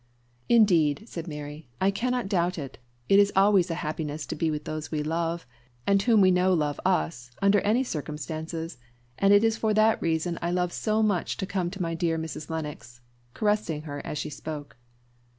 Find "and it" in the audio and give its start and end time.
9.19-9.43